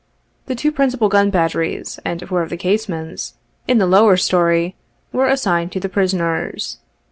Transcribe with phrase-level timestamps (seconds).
[0.47, 3.33] The two principal gun batteries, and four of the casemates
[3.67, 4.73] in the lower story,
[5.13, 6.79] were assigned to the prisoners.